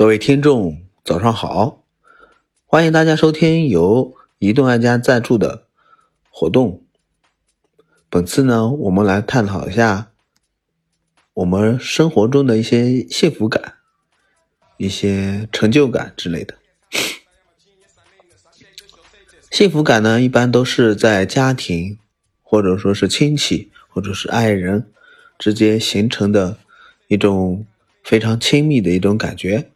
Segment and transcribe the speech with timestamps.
[0.00, 1.84] 各位听众，早上好！
[2.64, 5.66] 欢迎大家收听由移动爱家赞助的
[6.30, 6.82] 活动。
[8.08, 10.10] 本次呢，我们来探讨一下
[11.34, 13.74] 我们生活中的一些幸福感、
[14.78, 16.54] 一些成就感之类的。
[19.50, 21.98] 幸福感呢，一般都是在家庭，
[22.42, 24.90] 或者说是亲戚，或者是爱人
[25.38, 26.56] 之间形成的
[27.08, 27.66] 一种
[28.02, 29.69] 非常亲密的一种感觉。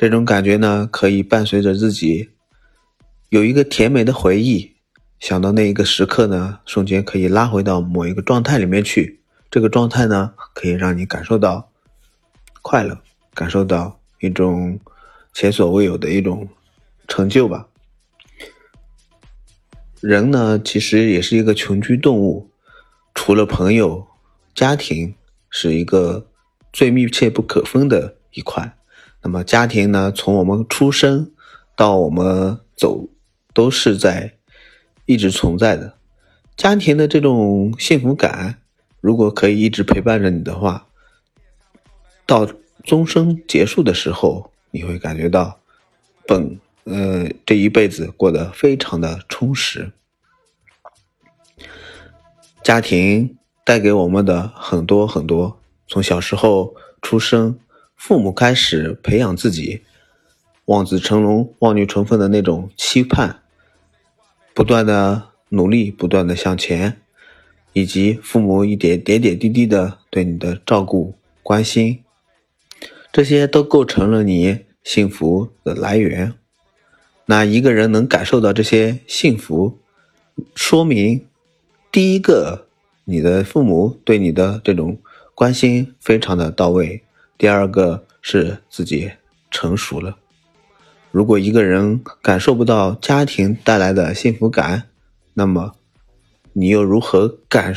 [0.00, 2.30] 这种感觉呢，可以伴随着自己
[3.28, 4.72] 有一个甜美的回忆，
[5.18, 9.20] 想到那一个时刻呢，瞬间可以拉回到某一个状态里面去。
[9.50, 11.70] 这个状态呢，可以让你感受到
[12.62, 12.98] 快乐，
[13.34, 14.80] 感受到一种
[15.34, 16.48] 前所未有的一种
[17.06, 17.68] 成就吧。
[20.00, 22.50] 人呢，其实也是一个群居动物，
[23.14, 24.06] 除了朋友、
[24.54, 25.14] 家庭
[25.50, 26.26] 是一个
[26.72, 28.78] 最密切不可分的一块。
[29.22, 31.30] 那么家庭呢，从我们出生
[31.76, 33.08] 到我们走，
[33.52, 34.34] 都是在
[35.04, 35.94] 一直存在的。
[36.56, 38.62] 家庭的这种幸福感，
[39.00, 40.86] 如果可以一直陪伴着你的话，
[42.24, 42.48] 到
[42.82, 45.60] 终生结束的时候，你会感觉到
[46.26, 49.92] 本呃这一辈子过得非常的充实。
[52.62, 57.58] 家庭带给我们的很多很多，从小时候出生。
[58.00, 59.82] 父母开始培养自己
[60.64, 63.42] 望子成龙、望女成凤的那种期盼，
[64.54, 66.96] 不断的努力，不断的向前，
[67.74, 72.02] 以及父母一点点点滴滴的对你的照顾、关心，
[73.12, 76.32] 这些都构成了你幸福的来源。
[77.26, 79.78] 那一个人能感受到这些幸福，
[80.54, 81.26] 说明
[81.92, 82.66] 第一个，
[83.04, 84.98] 你的父母对你的这种
[85.34, 87.02] 关心非常的到位。
[87.40, 89.10] 第二个是自己
[89.50, 90.18] 成熟了。
[91.10, 94.90] 如果一个人感受不到家庭带来的幸福感，
[95.32, 95.74] 那么
[96.52, 97.74] 你又如何感？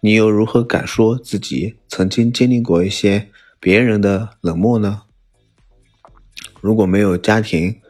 [0.00, 5.04] 你又如何敢说自己曾经经历过一些别人的冷漠呢？
[6.60, 7.80] 如果没有家庭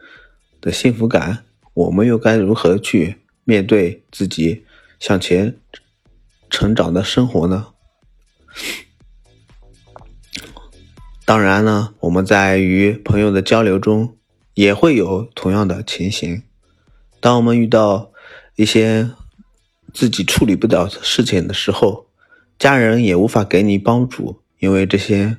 [0.61, 4.63] 的幸福感，我们又该如何去面对自己
[4.97, 5.57] 向前
[6.49, 7.67] 成长的生活呢？
[11.27, 14.15] 当然呢，我们在与朋友的交流中
[14.53, 16.41] 也会有同样的情形。
[17.19, 18.13] 当我们遇到
[18.55, 19.09] 一些
[19.93, 22.05] 自己处理不了的事情的时候，
[22.57, 25.35] 家人也无法给你帮助，因为这些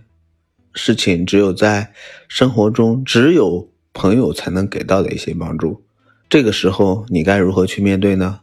[0.74, 1.94] 事情只有在
[2.28, 5.82] 生活中只有朋友才能给到的一些帮助。
[6.28, 8.40] 这个时候你该如何去面对呢？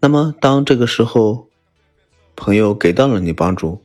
[0.00, 1.50] 那么当这个时候
[2.34, 3.82] 朋友给到了你帮助，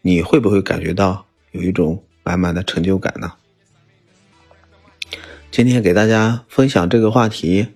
[0.00, 1.25] 你会不会感觉到
[1.56, 2.02] 有一种？
[2.28, 3.34] 满满的成就感呢。
[5.52, 7.68] 今天给大家分享这个话题，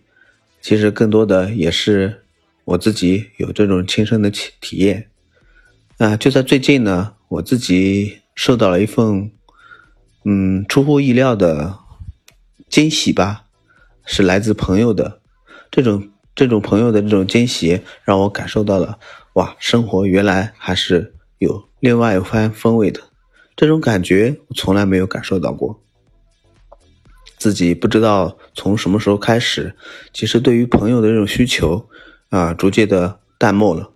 [0.61, 2.25] 其实更多的也是
[2.65, 5.09] 我自己有这种亲身的体体验。
[5.99, 9.31] 啊，就在最近呢，我自己收到了一份，
[10.25, 11.79] 嗯，出乎意料的
[12.69, 13.45] 惊喜吧，
[14.05, 15.21] 是来自朋友的
[15.71, 18.99] 这种这种朋友的这种惊喜，让我感受到了
[19.35, 23.10] 哇，生活原来还是有另外一番风味的。
[23.61, 25.79] 这种感觉我从来没有感受到过，
[27.37, 29.77] 自己不知道从什么时候开始，
[30.15, 31.87] 其实对于朋友的这种需求
[32.31, 33.91] 啊，逐渐的淡漠了。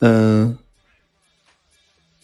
[0.00, 0.58] 嗯，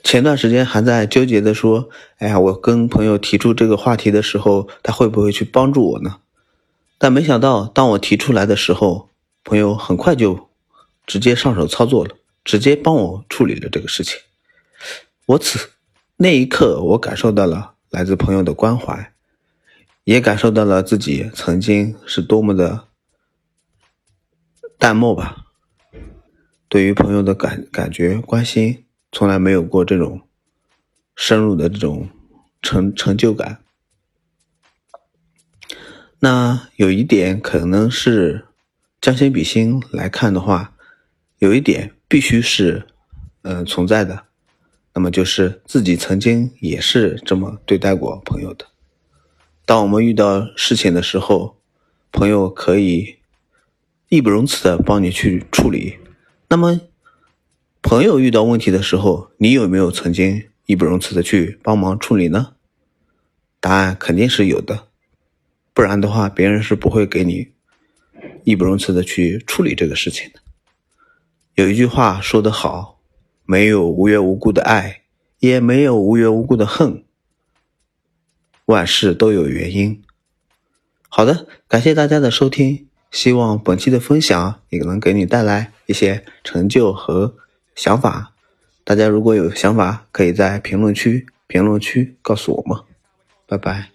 [0.03, 1.89] 前段时间还在纠结的说，
[2.19, 6.19] 哎呀，我跟朋友提出这个话题的时候，他会不会去帮助我呢？
[6.99, 9.09] 但没想到，当我提出来的时候，
[9.45, 10.51] 朋友很快就
[11.07, 14.21] 直接上手操作了，直接帮我处理了这个事情。
[15.25, 15.71] 我此。
[16.17, 19.13] 那一刻，我感受到了来自朋友的关怀，
[20.05, 22.87] 也感受到了自己曾经是多么的
[24.79, 25.47] 淡漠吧。
[26.69, 30.21] 对于朋友的感感觉关心，从来没有过这种
[31.17, 32.09] 深入的这种
[32.63, 33.59] 成成就感。
[36.21, 38.47] 那有一点可能是
[39.01, 40.75] 将心比心来看的话，
[41.39, 42.87] 有一点必须是
[43.43, 44.27] 嗯存在的。
[44.95, 48.65] 那么就是自己曾经也是这么对待过朋友的。
[49.67, 51.57] 当我们遇到事情的时候，
[52.13, 53.17] 朋友可以
[54.09, 55.99] 义不容辞的帮你去处理。
[56.49, 56.81] 那么，
[57.83, 62.55] 朋友遇到问题的时候，你有没有曾经义不容辞的去帮忙处理呢？
[63.59, 64.87] 答案肯定是有的，
[65.73, 67.49] 不然的话，别人是不会给你
[68.45, 70.41] 义不容辞的去处理这个事情的。
[71.55, 72.94] 有一句话说得好。
[73.45, 75.03] 没有无缘无故的爱，
[75.39, 77.05] 也没有无缘无故的恨。
[78.67, 80.03] 万事都有原因。
[81.09, 87.37] 好的，感谢大家的收听，希望本期的分享也能给你带来一些成就和
[87.75, 88.33] 想法。
[88.83, 92.83] 大家如果有想法，可以在评论区评论区告诉我们。
[93.47, 93.91] 拜拜。